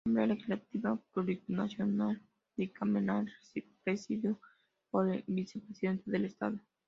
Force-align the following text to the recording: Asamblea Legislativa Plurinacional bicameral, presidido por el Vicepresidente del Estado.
Asamblea 0.03 0.25
Legislativa 0.33 0.97
Plurinacional 1.13 2.19
bicameral, 2.57 3.31
presidido 3.83 4.39
por 4.89 5.07
el 5.11 5.23
Vicepresidente 5.27 6.09
del 6.09 6.25
Estado. 6.25 6.57